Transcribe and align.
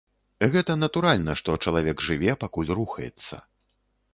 Гэта 0.53 0.75
натуральна, 0.83 1.35
што 1.41 1.55
чалавек 1.65 1.97
жыве, 2.07 2.31
пакуль 2.45 2.73
рухаецца. 2.81 3.35